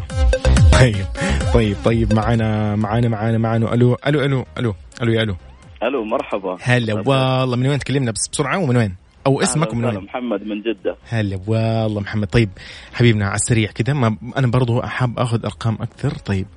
طيب. 0.84 1.06
طيب 1.54 1.78
طيب 1.86 2.14
معانا 2.14 2.76
معانا 2.76 3.10
معانا 3.10 3.38
معانا 3.38 3.74
ألو 3.74 3.98
ألو 4.08 4.22
ألو 4.22 4.46
ألو 4.58 4.76
ألو 5.02 5.12
يا 5.14 5.24
ألو. 5.24 5.36
ألو 5.84 6.04
مرحبا. 6.04 6.58
هلا 6.62 6.94
والله 6.94 7.56
من 7.56 7.68
وين 7.68 7.80
تكلمنا؟ 7.80 8.12
بس 8.12 8.28
بسرعة 8.28 8.58
ومن 8.58 8.78
وين؟ 8.78 8.96
أو 9.28 9.42
اسمك 9.42 9.74
ومن 9.74 9.86
وين؟ 9.86 9.96
محمد 9.96 10.42
من 10.44 10.62
جدة. 10.62 10.96
هلا 11.10 11.40
والله 11.48 12.02
محمد. 12.02 12.28
طيب 12.28 12.50
حبيبنا 12.94 13.26
على 13.26 13.36
السريع 13.36 13.72
كذا 13.72 13.94
ما 13.94 14.18
أنا 14.38 14.48
برضو 14.48 14.82
حاب 14.82 15.20
أخذ 15.20 15.46
أرقام 15.46 15.78
أكثر. 15.82 16.12
طيب 16.12 16.48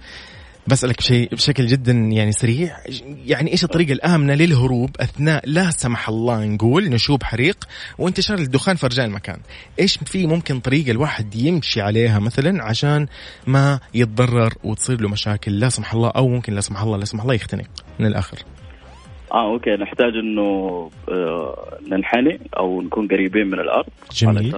بسألك 0.68 1.00
شيء 1.00 1.28
بشكل 1.34 1.66
جدا 1.66 1.92
يعني 1.92 2.32
سريع 2.32 2.76
يعني 3.26 3.52
إيش 3.52 3.64
الطريقة 3.64 3.92
الآمنة 3.92 4.34
للهروب 4.34 4.90
أثناء 5.00 5.42
لا 5.46 5.70
سمح 5.70 6.08
الله 6.08 6.44
نقول 6.44 6.88
نشوب 6.88 7.22
حريق 7.22 7.56
وانتشار 7.98 8.38
الدخان 8.38 8.76
في 8.76 9.04
المكان 9.04 9.40
إيش 9.80 9.98
في 9.98 10.26
ممكن 10.26 10.60
طريقة 10.60 10.90
الواحد 10.90 11.34
يمشي 11.34 11.80
عليها 11.80 12.18
مثلا 12.18 12.64
عشان 12.64 13.06
ما 13.46 13.80
يتضرر 13.94 14.52
وتصير 14.64 15.00
له 15.00 15.08
مشاكل 15.08 15.60
لا 15.60 15.68
سمح 15.68 15.94
الله 15.94 16.10
أو 16.10 16.28
ممكن 16.28 16.52
لا 16.52 16.60
سمح 16.60 16.82
الله 16.82 16.98
لا 16.98 17.04
سمح 17.04 17.22
الله 17.22 17.34
يختنق 17.34 17.66
من 18.00 18.06
الآخر 18.06 18.38
آه 19.32 19.52
okay 19.52 19.70
نحتاج 19.70 20.12
إنه 20.16 20.90
آه 21.08 21.78
ننحني 21.90 22.40
أو 22.58 22.82
نكون 22.82 23.08
قريبين 23.08 23.46
من 23.46 23.60
الأرض 23.60 23.86
جميل. 24.12 24.54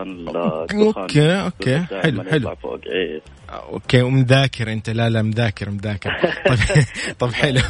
okay. 1.39 1.85
دائماً 1.91 2.23
حلو، 2.23 2.31
حلو. 2.31 2.55
فوق 2.55 2.81
إيه. 2.87 3.21
okay 3.49 4.03
ومذاكر 4.03 4.73
أنت. 4.73 4.91
لا 4.91 5.09
لا 5.09 5.23
مذاكر 5.23 5.71
مذاكر 5.71 6.11
طيب 6.49 6.59
طيب 7.19 7.33
حلو 7.33 7.61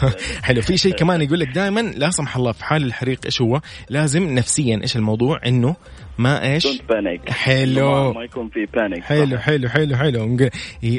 حلو. 0.43 0.63
في 0.63 0.77
شيء 0.77 0.95
كمان 0.95 1.23
يقول 1.23 1.41
لك 1.41 1.49
دائما 1.49 1.81
لا 1.81 2.11
سمح 2.11 2.37
الله 2.37 2.53
في 2.53 2.65
حال 2.65 2.83
الحريق 2.85 3.19
إيش 3.25 3.43
هو؟ 3.43 3.61
لازم 3.91 4.23
نفسيا 4.35 4.81
إيش 4.83 4.97
الموضوع؟ 4.97 5.41
إنه 5.47 5.77
ما 6.19 6.43
إيش؟ 6.53 6.67
don't 6.67 6.83
panic 6.89 7.31
حلو. 7.31 8.13
ما 8.13 8.23
يكون 8.25 8.49
في 8.49 8.67
panic 8.75 9.05
حلو 9.05 9.39
حلو 9.39 9.69
حلو 9.69 9.97
حلو. 9.97 10.39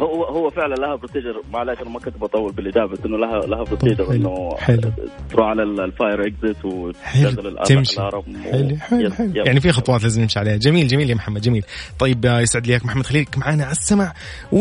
هو 0.02 0.24
هو 0.24 0.50
فعلا 0.50 0.76
لها 0.76 0.96
procedure 0.96 1.42
معلش 1.54 1.82
أنا 1.82 1.90
ما 1.90 2.00
كنت 2.00 2.18
بطول 2.18 2.52
بالإجابة 2.54 2.92
بس 2.92 3.00
إنه 3.06 3.18
لها 3.18 3.40
لها 3.48 3.66
حلو، 3.66 3.78
procedure 3.78 4.12
إنه 4.16 4.56
حلو. 4.58 4.92
تروح 5.30 5.48
على 5.48 5.64
ال- 5.64 5.82
ال 5.82 5.91
fire 5.91 6.28
exit 6.28 6.58
حلو 7.04 7.28
وتشغل 7.28 7.58
تمشي. 7.66 8.02
حلو 8.02 8.24
حلو, 8.52 8.78
حلو. 8.78 9.00
yes. 9.00 9.14
يعني 9.48 9.60
في 9.62 9.72
خطوات 9.72 10.04
لازم 10.04 10.22
نمشي 10.22 10.40
عليها. 10.40 10.58
جميل 10.58 10.88
جميل 10.88 11.10
يا 11.10 11.16
محمد 11.16 11.42
جميل. 11.42 11.64
طيب 12.00 12.26
آه، 12.26 12.40
يسعد 12.42 12.68
لي 12.68 12.74
اياك 12.74 12.86
محمد 12.86 13.06
خليك 13.06 13.38
معنا 13.38 13.64
على 13.64 13.72
السمع؟ 13.72 14.14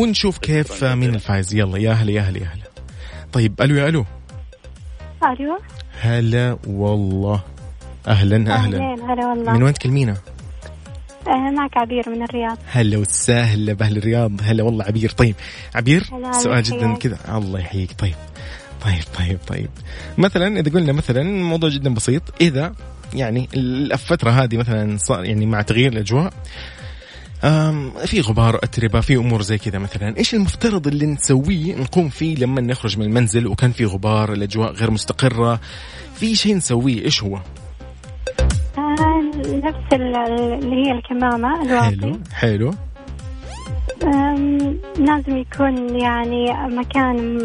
ونشوف 0.09 0.37
كيف 0.37 0.83
مين 0.83 1.15
الفايز. 1.15 1.53
يلا 1.53 1.77
يا 1.77 1.91
هلا 1.91 2.11
يا 2.11 2.21
هلا 2.21 2.37
يا 2.37 2.43
هلا. 2.43 2.63
طيب 3.33 3.61
ألو 3.61 3.75
يا 3.75 3.89
ألو. 3.89 4.05
أيوه. 5.23 5.59
هلا 6.01 6.57
والله. 6.67 7.41
أهلا 8.07 8.35
أهلا 8.35 8.55
اهلين 8.55 9.01
هلا 9.09 9.27
والله. 9.27 9.53
من 9.53 9.63
وين 9.63 9.73
تكلمينا؟ 9.73 10.17
معك 11.27 11.77
عبير 11.77 12.09
من 12.09 12.23
الرياض. 12.23 12.57
هلا 12.71 12.97
وسهلا 12.97 13.73
بأهل 13.73 13.97
الرياض. 13.97 14.31
هلا 14.41 14.63
والله 14.63 14.85
عبير. 14.85 15.09
طيب 15.09 15.35
عبير 15.75 16.03
سؤال 16.31 16.63
جدا. 16.63 16.95
كذا. 16.95 17.17
الله 17.29 17.59
يحييك. 17.59 17.91
طيب 17.97 18.15
طيب 18.81 19.03
طيب 19.17 19.39
طيب. 19.47 19.69
مثلا 20.17 20.59
إذا 20.59 20.71
قلنا 20.71 20.93
مثلا 20.93 21.23
موضوع 21.23 21.69
جدا 21.69 21.93
بسيط 21.93 22.23
إذا 22.41 22.75
يعني 23.13 23.49
الفترة 23.53 24.29
هذه 24.31 24.57
مثلا 24.57 24.97
صار 24.97 25.25
يعني 25.25 25.45
مع 25.45 25.61
تغيير 25.61 25.91
الأجواء 25.91 26.33
في 28.05 28.21
غبار 28.21 28.55
اتربه 28.55 28.99
في 29.01 29.15
أمور 29.15 29.41
زي 29.41 29.57
كذا 29.57 29.79
مثلا. 29.79 30.17
إيش 30.17 30.33
المفترض 30.33 30.87
اللي 30.87 31.05
نسويه 31.05 31.75
نقوم 31.75 32.09
فيه 32.09 32.35
لما 32.35 32.61
نخرج 32.61 32.97
من 32.99 33.05
المنزل 33.05 33.47
وكان 33.47 33.71
في 33.71 33.85
غبار 33.85 34.33
الأجواء 34.33 34.71
غير 34.71 34.91
مستقرة؟ 34.91 35.59
في 36.15 36.35
شيء 36.35 36.55
نسويه 36.55 37.05
إيش 37.05 37.23
هو؟ 37.23 37.35
آه 38.77 39.21
نفس 39.47 39.93
ال- 39.93 40.15
اللي 40.63 40.75
هي 40.87 40.91
الكمامة 40.91 41.61
الواقي. 41.61 41.89
حلو 41.99 42.19
حلو. 42.33 42.73
لازم 44.99 45.37
يكون 45.37 45.99
يعني 45.99 46.53
مكان 46.77 47.39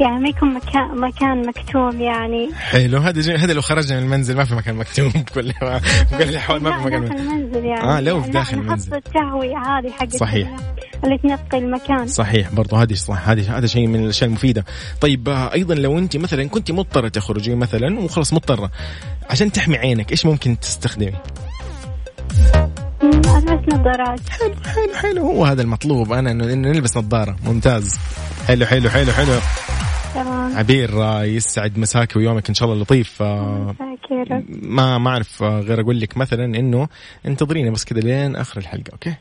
يعني 0.00 0.18
ما 0.18 0.28
يكون 0.28 0.54
مكان 0.54 1.00
مكان 1.00 1.46
مكتوم 1.46 2.00
يعني. 2.00 2.48
حلو. 2.54 2.98
هذا 2.98 3.20
جي- 3.20 3.34
هذا 3.34 3.52
لو 3.52 3.60
خرجنا 3.60 3.98
من 4.00 4.04
المنزل 4.06 4.36
ما 4.36 4.44
في 4.44 4.54
مكان 4.54 4.74
مكتوب 4.74 5.12
بكل 5.12 5.52
بكل 6.12 6.22
الاحوال 6.22 6.62
ما 6.62 6.78
في 6.78 6.84
مكان 6.86 7.00
داخل 7.08 7.16
المنزل 7.20 7.64
يعني. 7.64 7.82
آه، 7.82 8.00
لو 8.00 8.22
في 8.22 8.30
داخل 8.30 8.56
المنزل. 8.58 8.94
التهوية 8.94 9.56
هذه 9.58 9.90
حقت 9.90 10.16
صحيح. 10.16 10.56
اللي 11.04 11.18
تنقي 11.18 11.58
المكان. 11.58 12.06
صحيح. 12.06 12.50
برضو 12.52 12.76
هذه 12.76 12.94
صح. 12.94 13.28
هذه 13.28 13.58
هذا 13.58 13.66
شيء 13.66 13.86
من 13.86 14.04
الأشياء 14.04 14.28
المفيدة. 14.28 14.64
طيب 15.00 15.28
آه، 15.28 15.52
أيضا 15.52 15.74
لو 15.74 15.98
أنت 15.98 16.16
مثلا 16.16 16.48
كنت 16.48 16.70
مضطرة 16.70 17.08
تخرجي 17.08 17.54
مثلا 17.54 18.00
وخلاص 18.00 18.32
مضطرة 18.32 18.70
عشان 19.30 19.52
تحمي 19.52 19.76
عينك 19.76 20.10
إيش 20.12 20.26
ممكن 20.26 20.60
تستخدمي 20.60 21.12
مم، 23.02 23.10
ألبس 23.10 23.74
نظارات. 23.74 24.20
حلو 24.28 24.54
حلو 24.64 24.94
حلو. 24.94 25.22
هو 25.22 25.44
هذا 25.44 25.62
المطلوب. 25.62 26.12
أنا 26.12 26.30
انه 26.30 26.52
إنه 26.52 26.68
نلبس 26.68 26.96
نظارة. 26.96 27.36
ممتاز. 27.44 27.98
حلو 28.48 28.66
حلو 28.66 28.90
حلو 28.90 29.12
حلو. 29.12 29.38
تمام. 30.14 30.56
عبير 30.56 31.02
آه، 31.02 31.24
يسعد 31.24 31.78
مساك 31.78 32.16
ويومك 32.16 32.48
إن 32.48 32.54
شاء 32.54 32.68
الله 32.68 32.82
لطيف. 32.82 33.22
آه، 33.22 33.74
ما 34.62 34.98
ما 34.98 35.10
أعرف 35.10 35.42
آه، 35.42 35.60
غير 35.60 35.80
أقول 35.80 36.00
لك 36.00 36.16
مثلا 36.16 36.44
إنه 36.44 36.88
انتظرينا 37.26 37.70
بس 37.70 37.84
كذا 37.84 38.00
لين 38.00 38.36
آخر 38.36 38.60
الحلقة 38.60 38.92
أوكي؟ 38.92 39.14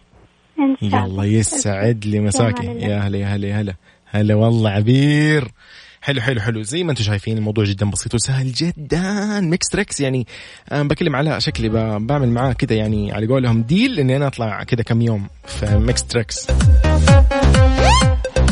إن 0.60 0.90
شاء 0.90 1.06
الله. 1.06 1.26
يلا 1.26 1.40
يسعد 1.40 2.06
لي 2.06 2.20
مساكي. 2.20 2.66
يا 2.66 3.00
هلا 3.00 3.18
يا 3.18 3.28
هلا 3.28 3.48
يا 3.48 3.62
هلا. 3.62 3.74
هلا 4.06 4.36
والله 4.36 4.70
عبير. 4.70 5.52
حلو 6.02 6.22
حلو 6.22 6.42
حلو. 6.42 6.62
زي 6.62 6.84
ما 6.84 6.92
أنتم 6.92 7.04
شايفين 7.04 7.38
الموضوع 7.38 7.64
جدا 7.64 7.90
بسيط 7.90 8.16
وسهل 8.16 8.52
جدا. 8.52 9.40
Mix 9.40 9.68
Trix 9.68 10.02
يعني 10.02 10.28
أنا 10.72 10.84
بكلم 10.84 11.16
على 11.16 11.42
شكلي 11.42 11.70
بعمل 12.00 12.30
معاه 12.30 12.54
كذا 12.54 12.76
يعني 12.76 13.12
على 13.14 13.28
قولهم 13.28 13.64
deal 13.64 14.00
إني 14.00 14.16
أنا 14.18 14.28
أطلع 14.28 14.64
كذا 14.64 14.84
كم 14.84 15.02
يوم 15.02 15.28
في 15.46 15.78
Mix 15.78 16.04
Trix 16.04 16.48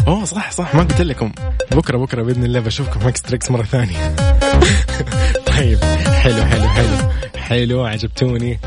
أوه 0.08 0.26
صح 0.26 0.52
صح. 0.52 0.76
ما 0.76 0.84
قلت 0.84 1.02
لكم. 1.02 1.32
بكرة 1.72 1.98
بكرة 1.98 2.24
بإذن 2.24 2.44
الله 2.44 2.60
بشوفكم 2.60 3.06
Mix 3.06 3.22
Trix 3.22 3.52
مرة 3.52 3.64
ثانية. 3.64 4.16
طيب 5.58 5.80
حلو 6.14 6.44
حلو 6.46 6.68
حلو. 6.68 6.98
حلو 7.38 7.86
عجبتوني. 7.86 8.60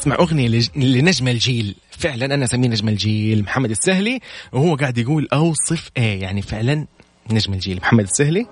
نسمع 0.00 0.16
أغنية 0.16 0.48
لج- 0.48 0.70
لنجم 0.76 1.28
الجيل. 1.28 1.76
فعلا 1.98 2.34
أنا 2.34 2.44
أسميه 2.44 2.68
نجم 2.68 2.88
الجيل 2.88 3.42
محمد 3.42 3.70
السهلي. 3.70 4.20
وهو 4.52 4.74
قاعد 4.76 4.98
يقول 4.98 5.28
أوصف 5.32 5.90
إيه 5.96 6.22
يعني 6.22 6.42
فعلا 6.42 6.86
نجم 7.30 7.52
الجيل. 7.52 7.76
محمد 7.82 8.04
السهلي 8.04 8.46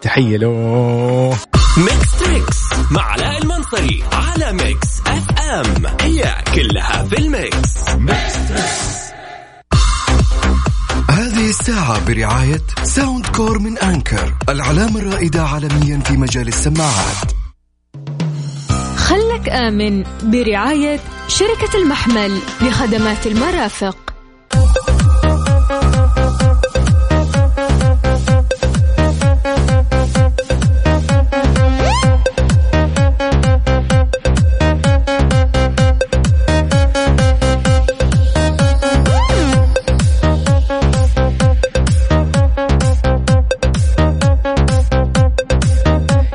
تحية 0.00 0.36
له. 0.36 1.36
Mix 1.76 2.18
Trix 2.20 2.56
مع 2.90 3.02
علاء 3.02 3.42
المنصري 3.42 4.02
على 4.12 4.52
Mix 4.52 5.00
FM 5.06 5.86
هي 6.00 6.34
كلها 6.54 7.04
في 7.04 7.18
ال 7.18 7.32
Mix. 7.32 7.88
هذه 11.10 11.48
الساعة 11.48 12.06
برعاية 12.06 12.62
Soundcore 12.82 13.58
من 13.58 13.78
Anker 13.78 14.34
العلامة 14.48 15.00
الرائدة 15.00 15.42
عالميا 15.42 15.98
في 15.98 16.12
مجال 16.12 16.48
السماعات. 16.48 17.43
خلك 19.04 19.48
آمن 19.48 20.04
برعاية 20.22 21.00
شركة 21.28 21.76
المحمل 21.76 22.38
لخدمات 22.62 23.26
المرافق. 23.26 24.03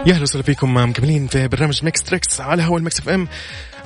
يا 0.10 0.14
أهلا 0.14 0.24
وسهلا 0.24 0.44
فيكم 0.44 0.78
مكملين 0.78 1.28
في 1.28 1.48
برنامج 1.48 1.86
Mix 1.86 2.04
Trix 2.04 2.42
على 2.42 2.64
هوا 2.64 2.80
ال 2.80 3.00
Mix 3.00 3.10
FM. 3.10 3.28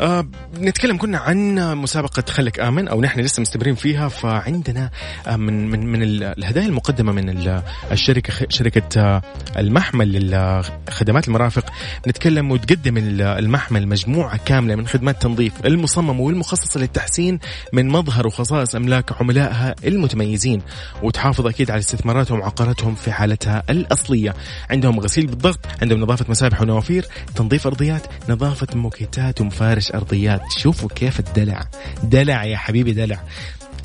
آه 0.02 0.26
نتكلم 0.60 0.98
كنا 0.98 1.18
عن 1.18 1.56
مسابقة 1.78 2.24
خلك 2.30 2.60
آمن 2.60 2.88
أو 2.88 3.02
نحن 3.02 3.20
لسه 3.20 3.42
مستمرين 3.42 3.76
فيها 3.76 4.08
فعندنا 4.08 4.90
آه 5.28 5.36
من 5.36 5.70
من 5.70 5.86
من 5.88 6.04
ال- 6.04 6.24
الهدايا 6.24 6.66
المقدمة 6.66 7.12
من 7.12 7.30
ال- 7.30 7.62
الشركة 7.92 8.34
شركة 8.50 9.02
آه 9.02 9.22
المحمل 9.58 10.32
لخدمات 10.32 11.28
المرافق. 11.28 11.66
نتكلم 12.08 12.52
وتقدم 12.52 12.98
ال- 12.98 13.22
المحمل 13.22 13.88
مجموعة 13.88 14.40
كاملة 14.46 14.76
من 14.76 14.88
خدمات 14.88 15.22
تنظيف 15.22 15.54
المصممة 15.66 16.22
والمخصصة 16.22 16.80
للتحسين 16.80 17.40
من 17.74 17.88
مظهر 17.90 18.28
وخصائص 18.28 18.76
أملاك 18.76 19.22
عملائها 19.22 19.76
المتميزين 19.86 20.62
وتحافظ 21.04 21.48
أكيد 21.48 21.72
على 21.72 21.80
استثماراتهم 21.80 22.40
وعقاراتهم 22.40 22.96
في 22.96 23.12
حالتها 23.12 23.64
الأصلية. 23.70 24.34
عندهم 24.70 25.00
غسيل 25.00 25.26
بالضغط 25.28 25.60
عندهم 25.82 26.00
نظافة 26.02 26.26
مسابح 26.30 26.62
ونوافير 26.62 27.06
تنظيف 27.36 27.68
أرضيات 27.68 28.02
نظافة 28.30 28.68
موكيتات 28.76 29.42
ومفارش 29.42 29.83
12 29.84 29.96
أرضيات. 29.96 30.42
شوفوا 30.58 30.90
كيف 30.90 31.20
الدلع. 31.20 31.64
دلع 32.04 32.46
يا 32.46 32.58
حبيبي 32.58 32.94
دلع. 32.94 33.20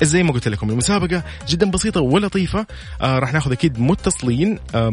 زي 0.01 0.23
ما 0.23 0.33
قلت 0.33 0.47
لكم 0.47 0.69
المسابقة 0.69 1.23
جدا 1.49 1.71
بسيطة 1.71 2.01
ولطيفة. 2.01 2.65
آه 3.01 3.19
راح 3.19 3.33
ناخذ 3.33 3.51
أكيد 3.51 3.79
متصلين 3.79 4.59
آه 4.75 4.91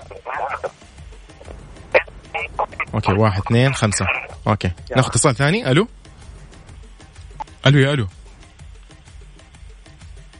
okay 2.94 3.12
واحد 3.12 3.42
اثنين 3.46 3.74
خمسة. 3.74 4.06
okay. 4.46 4.70
ناخذ 4.96 5.08
اتصال 5.08 5.34
ثاني. 5.34 5.70
ألو؟ 5.70 5.88
ألو 7.66 7.78
يا 7.78 7.92
ألو. 7.92 8.06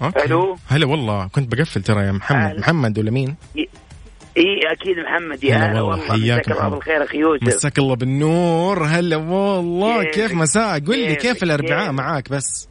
okay. 0.03 0.25
ألو. 0.25 0.59
هلا 0.69 0.87
والله 0.87 1.27
كنت 1.27 1.53
بقفل 1.55 1.83
ترى 1.83 2.07
يا 2.07 2.13
محمد. 2.13 2.59
محمد 2.59 2.99
ولا 2.99 3.11
مين؟ 3.11 3.37
إي 4.39 4.61
أكيد 4.73 4.97
محمد 4.99 5.45
يا 5.45 5.57
هلا 5.57 5.81
والله، 5.81 6.09
حياك 6.09 6.49
مساك 6.49 6.57
الله. 6.59 6.69
بالخير 6.69 7.05
أخي 7.05 7.19
يوسف. 7.19 7.43
مساك 7.47 7.79
الله 7.79 7.97
بالنور. 7.97 8.85
هلا 8.85 9.17
والله؟ 9.17 10.05
كيف 10.05 10.33
مساء؟ 10.35 10.79
قل 10.79 10.99
لي؟ 10.99 11.15
كيف 11.15 11.43
الأربعاء؟ 11.43 11.93
معاك 11.93 12.31
بس؟ 12.31 12.69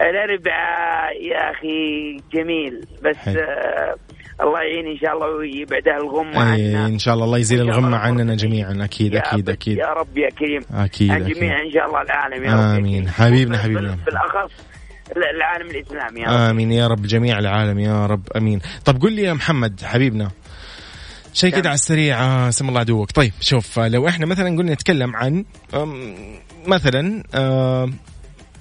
الأربعاء 0.00 1.22
يا 1.22 1.50
أخي 1.50 2.16
جميل. 2.34 2.86
بس. 3.04 3.28
آه 3.28 3.94
الله 4.40 4.60
يعين 4.62 4.86
إن 4.86 4.98
شاء 4.98 5.14
الله 5.14 5.26
ويبعدها 5.36 5.96
الغمه 5.96 6.40
عنا 6.40 6.86
إن 6.86 6.98
شاء 6.98 7.14
الله 7.14 7.24
الله 7.26 7.38
يزيل 7.38 7.60
الغمه 7.60 7.96
عننا 7.96 8.34
جميعا. 8.34 8.78
أكيد 8.84 9.14
يا 9.14 9.18
أكيد 9.32 9.50
أكيد. 9.50 9.78
يا 9.78 9.86
رب 9.86 10.18
يا 10.18 10.28
كريم. 10.30 10.62
أكيد 10.74 11.10
عن 11.10 11.24
جميع 11.24 11.62
إن 11.62 11.70
شاء 11.72 11.86
الله 11.86 12.02
العالم 12.02 12.44
يا 12.44 12.52
رب. 12.76 12.80
كريم. 12.80 13.08
حبيبنا- 13.08 13.58
حبيبنا. 13.58 13.80
بال- 13.90 14.04
بالأخص 14.06 14.52
ال- 15.16 15.36
العالم 15.36 15.70
الإسلامي 15.70 16.20
يا 16.20 16.26
رب. 16.26 16.50
آمين 16.50 16.72
يا 16.72 16.86
رب 16.86 17.02
جميع 17.02 17.38
العالم 17.38 17.78
يا 17.78 18.06
رب. 18.06 18.22
أمين. 18.36 18.60
طب 18.84 19.02
قل 19.02 19.12
لي 19.12 19.22
يا 19.22 19.32
محمد 19.32 19.80
حبيبنا. 19.84 20.30
شيء 21.36 21.50
كده 21.50 21.58
نعم. 21.60 21.66
على 21.68 21.74
السريع. 21.74 22.22
آه، 22.22 22.50
سم 22.50 22.68
الله 22.68 22.80
عدوك. 22.80 23.10
طيب 23.10 23.32
شوف 23.40 23.78
آه، 23.78 23.88
لو 23.88 24.08
إحنا 24.08 24.26
مثلا 24.26 24.58
قلنا 24.58 24.72
نتكلم 24.72 25.16
عن 25.16 25.44
مثلا 26.66 27.22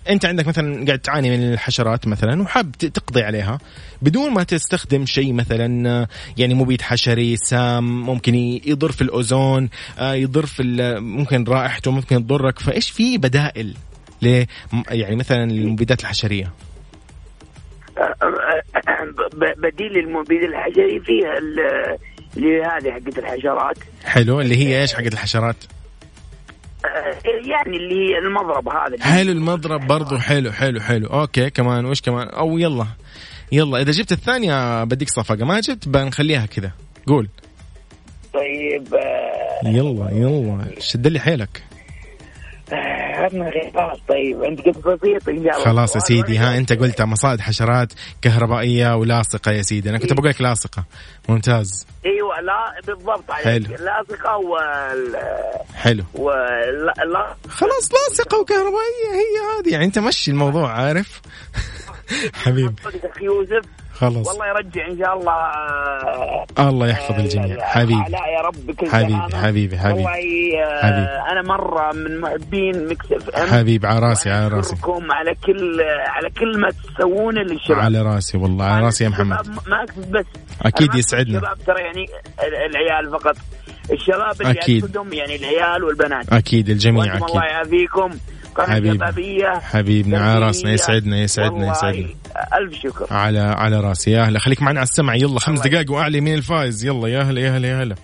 أنت 0.09 0.25
عندك 0.25 0.47
مثلا 0.47 0.85
قاعد 0.85 0.99
تعاني 0.99 1.37
من 1.37 1.53
الحشرات 1.53 2.07
مثلا 2.07 2.41
وحاب 2.41 2.71
تقضي 2.71 3.21
عليها. 3.23 3.57
بدون 4.01 4.31
ما 4.33 4.43
تستخدم 4.43 5.05
شيء 5.05 5.33
مثلا 5.33 5.89
آه، 5.89 6.07
يعني 6.37 6.53
مبيد 6.53 6.81
حشري 6.81 7.37
سام 7.37 8.01
ممكن 8.05 8.35
يضر 8.65 8.91
في 8.91 9.01
الأوزون 9.01 9.69
يضر 10.01 10.45
في 10.45 10.63
ال- 10.63 11.03
ممكن 11.03 11.43
رائحته 11.43 11.91
ممكن 11.91 12.25
تضرك. 12.27 12.59
فإيش 12.59 12.91
في 12.91 13.17
بدائل 13.17 13.73
ل 14.21 14.43
يعني 14.91 15.15
مثلا 15.15 15.43
المبيدات 15.43 16.01
الحشرية؟ 16.01 16.51
ب- 19.33 19.61
بديل 19.61 19.97
المبيد 19.97 20.43
الحجري 20.43 20.99
فيها 20.99 21.35
ال- 22.37 22.43
اللي 22.43 22.63
هذه 22.63 22.91
حقت 22.91 23.17
الحشرات. 23.19 23.77
حلو 24.05 24.41
اللي 24.41 24.57
هي 24.57 24.81
إيش 24.81 24.93
حقت 24.93 25.13
الحشرات؟ 25.13 25.55
آه، 26.85 26.87
يعني 27.49 27.77
اللي 27.77 27.95
هي 27.95 28.17
المضرب 28.17 28.69
هذا. 28.69 29.03
حلو 29.03 29.31
المضرب 29.31 29.87
برضو 29.87 30.17
حلو 30.17 30.51
حلو 30.51 30.81
حلو. 30.81 31.07
أوكي 31.07 31.49
كمان 31.49 31.85
وش 31.85 32.01
كمان؟ 32.01 32.27
أو 32.27 32.57
يلا 32.57 32.87
يلا. 33.51 33.81
إذا 33.81 33.91
جبت 33.91 34.11
الثانية 34.11 34.83
بديك 34.83 35.09
صفقة 35.09 35.45
ما 35.45 35.59
جبت 35.59 35.87
بنخليها 35.87 36.45
كذا. 36.45 36.71
قول. 37.07 37.29
طيب 38.33 38.93
آه، 38.95 39.67
يلا 39.69 40.09
يلا. 40.11 40.65
شد 40.79 41.07
لي 41.07 41.19
حيلك. 41.19 41.63
خلاص 43.15 43.99
طيب 44.09 44.43
عندك 44.43 44.67
بسيط؟ 44.77 45.29
ان 45.29 45.43
شاء 45.43 45.53
الله 45.53 45.65
خلاص 45.65 45.95
يا 45.95 45.99
سيدي 45.99 46.37
ها 46.37 46.57
أنت 46.57 46.73
قلت 46.73 47.01
مصائد 47.01 47.41
حشرات 47.41 47.93
كهربائية 48.21 48.95
ولاصقة 48.95 49.51
يا 49.51 49.61
سيدي. 49.61 49.89
أنا 49.89 49.97
كنت 49.97 50.13
بقول 50.13 50.29
لك 50.29 50.41
لاصقة. 50.41 50.83
ممتاز. 51.29 51.87
أيوه 52.05 52.41
لا 52.41 52.81
بالضبط. 52.87 53.31
عليك 53.31 53.67
حلو. 53.67 53.85
لاصقة 53.85 54.37
وال 54.37 55.17
حلو. 55.75 56.03
ولا 56.13 56.93
لا 57.13 57.35
خلاص 57.49 57.89
لاصقة 57.93 58.39
وكهربائية 58.39 59.09
هي 59.13 59.59
هذه. 59.59 59.71
يعني 59.71 59.85
أنت 59.85 59.99
مشي 59.99 60.31
الموضوع 60.31 60.71
عارف؟ 60.71 61.21
حبيب 62.43 62.79
صدق 62.83 63.05
أخي 63.05 63.25
يوسف. 63.25 63.65
خلاص. 63.95 64.27
والله 64.27 64.47
يرجع 64.47 64.87
إن 64.87 64.97
شاء 64.97 65.13
الله 65.19 65.31
آه، 65.31 66.45
الله 66.69 66.87
يحفظ 66.87 67.19
الجميع. 67.19 67.61
حبيبي. 67.65 67.93
لا 68.09 68.27
يا 68.37 68.41
رب 68.41 68.71
كل 68.71 68.87
حبيبي. 68.89 69.37
حبيبي 69.37 69.77
حبيبي. 69.77 70.03
والله 70.03 70.63
آه، 70.63 70.81
حبيبي. 70.85 71.31
أنا 71.31 71.41
مرة 71.41 71.93
من 71.93 72.21
محبين 72.21 72.87
Mix 72.89 73.11
FM. 73.11 73.47
حبيب 73.57 73.85
على 73.85 73.99
راسي 73.99 74.29
على 74.31 74.47
راسي. 74.47 74.75
على 75.11 75.35
كل 75.45 75.81
على 76.07 76.29
كل 76.29 76.59
ما 76.59 76.69
تسوونه 76.69 77.41
للشباب. 77.41 77.79
على 77.79 78.01
راسي 78.01 78.37
والله 78.37 78.65
على 78.65 78.85
راسي 78.85 79.03
يا 79.03 79.09
محمد. 79.09 79.47
ما 79.67 79.83
اقصد 79.83 80.11
بس. 80.11 80.25
أقصد 80.65 80.95
يسعدنا. 80.95 81.37
الشباب 81.37 81.57
ترى 81.67 81.81
يعني 81.83 82.05
ال- 82.47 82.75
العيال 82.75 83.11
فقط. 83.11 83.35
الشباب 83.91 84.41
اللي. 84.41 84.79
اقصدهم 84.81 85.13
يعني 85.13 85.35
العيال 85.35 85.83
والبنات. 85.83 86.33
أكيد 86.33 86.69
الجميع 86.69 87.13
أكيد 87.17 87.23
الله 87.23 87.43
يعافيكم. 87.45 88.09
قناة 88.55 88.75
حبيبي. 88.75 88.95
شبابيه 88.95 89.59
حبيبنا 89.59 90.19
على 90.19 90.39
راسنا. 90.39 90.71
يسعدنا 90.71 91.17
يسعدنا 91.17 91.71
يسعدنا. 91.71 92.07
ألف 92.57 92.73
شكر. 92.83 93.13
على 93.13 93.39
على 93.39 93.79
راسي. 93.79 94.11
يا 94.11 94.23
هلا 94.23 94.39
خليك 94.39 94.61
معنا 94.61 94.79
على 94.79 94.87
السمع. 94.87 95.15
يلا 95.15 95.39
خمس 95.39 95.59
دقائق 95.59 95.91
وأعلي 95.91 96.21
مين 96.21 96.33
الفايز. 96.33 96.85
يلا 96.85 97.07
يا 97.07 97.21
هلا 97.21 97.41
يا 97.41 97.57
هلا 97.57 97.67
يا 97.67 97.83
هلا 97.83 97.95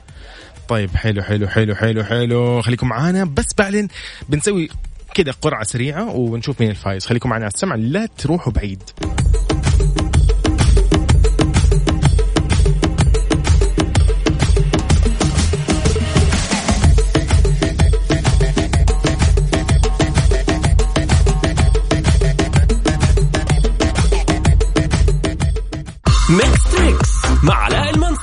طيب 0.68 0.96
حلو 0.96 1.22
حلو 1.22 1.48
حلو 1.48 1.76
حلو 1.76 2.04
حلو. 2.04 2.62
خليكم 2.62 2.88
معانا. 2.88 3.24
بس 3.24 3.48
بعدين 3.58 3.88
بنسوي 4.30 4.70
كده 5.14 5.34
قرعة 5.42 5.64
سريعة 5.64 6.16
ونشوف 6.16 6.62
مين 6.62 6.70
الفايز. 6.70 7.06
خليكم 7.06 7.30
معنا 7.30 7.44
على 7.44 7.54
السمع. 7.54 7.76
لا 7.76 8.08
تروحوا 8.18 8.54
بعيد. 8.54 8.84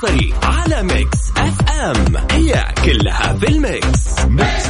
المنصري 0.03 0.33
على 0.43 0.83
Mix 0.83 1.17
FM. 1.37 2.17
هي 2.31 2.73
كلها 2.85 3.33
في 3.33 3.47
ال 3.47 3.61
Mix. 3.61 4.19
Mix 4.27 4.65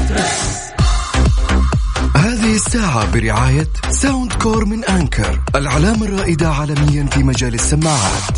هذه 2.16 2.56
الساعة 2.56 3.12
برعاية 3.12 3.68
Soundcore 3.90 4.66
من 4.66 4.86
Anker 4.86 5.40
العلامة 5.56 6.06
الرائدة 6.06 6.50
عالميا 6.50 7.06
في 7.06 7.24
مجال 7.24 7.54
السماعات. 7.54 8.38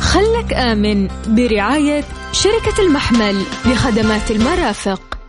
خلك 0.00 0.52
آمن 0.52 1.08
برعاية 1.26 2.04
شركة 2.32 2.80
المحمل 2.82 3.42
لخدمات 3.66 4.30
المرافق. 4.30 5.19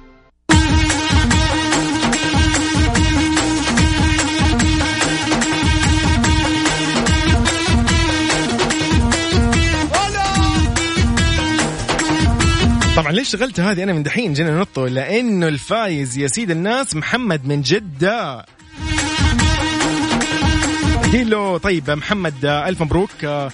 ليش 13.12 13.30
شغلت 13.30 13.60
هذه 13.60 13.84
أنا 13.84 13.94
من 13.94 14.04
دحين؟ 14.04 14.34
جينا 14.34 14.60
نطه 14.60 14.88
لأنه 14.88 15.48
الفايز 15.48 16.18
يا 16.18 16.28
سيد 16.28 16.52
الناس 16.52 16.96
محمد 16.96 17.48
من 17.48 17.62
جدة. 17.62 18.46
له 21.14 21.58
طيب 21.58 21.90
محمد 21.90 22.46
ألف 22.46 22.82
مبروك. 22.82 23.50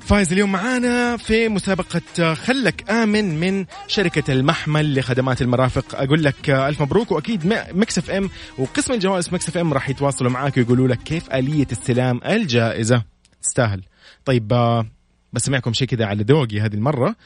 فايز 0.00 0.32
اليوم 0.32 0.52
معانا 0.52 1.16
في 1.16 1.48
مسابقة 1.48 2.34
خلك 2.34 2.90
آمن 2.90 3.40
من 3.40 3.66
شركة 3.86 4.32
المحمل 4.32 4.98
لخدمات 4.98 5.42
المرافق. 5.42 5.94
أقول 5.94 6.24
لك 6.24 6.50
ألف 6.50 6.82
مبروك 6.82 7.12
وأكيد 7.12 7.46
Mix 7.72 7.98
FM 7.98 8.30
وقسم 8.58 8.92
الجوائز 8.92 9.34
Mix 9.34 9.48
FM 9.48 9.72
راح 9.72 9.88
يتواصلوا 9.90 10.30
معاك 10.30 10.56
ويقولوا 10.56 10.88
لك 10.88 10.98
كيف 11.02 11.30
آلية 11.30 11.66
استلام 11.72 12.20
الجائزة. 12.26 13.02
تستاهل. 13.42 13.82
طيب 14.24 14.52
آه، 14.52 14.86
بسمعكم 15.32 15.72
شيء 15.72 15.88
كذا 15.88 16.06
على 16.06 16.22
ذوقي 16.22 16.60
هذه 16.60 16.74
المرة. 16.74 17.16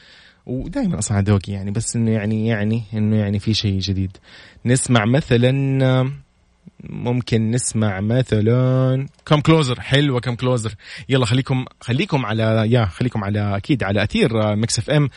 ودائما 0.45 0.99
أصلا 0.99 1.21
ذوقي 1.21 1.53
يعني 1.53 1.71
بس 1.71 1.95
إنه 1.95 2.11
يعني 2.11 2.47
يعني 2.47 2.83
إنه 2.93 3.17
يعني 3.17 3.39
في 3.39 3.53
شيء 3.53 3.79
جديد. 3.79 4.17
نسمع 4.65 5.05
مثلا 5.05 6.11
ممكن 6.83 7.51
نسمع 7.51 8.01
مثلا 8.01 9.07
كم 9.25 9.39
closer 9.39 9.81
حلوة 9.81 10.19
كم 10.19 10.35
closer. 10.35 10.75
يلا 11.09 11.25
خليكم 11.25 11.65
خليكم 11.81 12.25
على 12.25 12.63
يا 12.67 12.85
خليكم 12.85 13.23
على 13.23 13.57
أكيد 13.57 13.83
على 13.83 14.03
أثير 14.03 14.55
Mix 14.55 14.79
FM. 14.79 15.09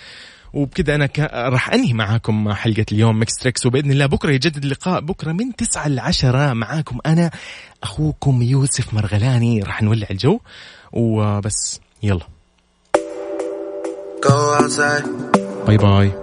وبكذا 0.53 0.95
أنا. 0.95 1.09
راح 1.33 1.71
أنهي 1.71 1.93
معاكم 1.93 2.53
حلقة 2.53 2.87
اليوم 2.93 3.19
Mix 3.18 3.35
Trix. 3.35 3.66
وبإذن 3.67 3.91
الله 3.93 4.07
بكرة 4.07 4.33
يجدد 4.33 4.64
اللقاء 4.64 5.01
بكرة 5.01 5.33
من 5.33 5.57
9 5.57 5.88
ل 5.88 5.99
10 5.99 6.53
معاكم 6.53 6.99
أنا 7.07 7.31
أخوكم 7.83 8.43
يوسف 8.43 8.95
مرغلاني. 8.95 9.62
راح 9.62 9.83
نولع 9.83 10.07
الجو. 10.11 10.41
وبس 10.93 11.81
يلا. 12.03 12.38
Go 14.20 14.54
outside. 14.61 15.04
Bye 15.66 15.76
bye. 15.76 16.18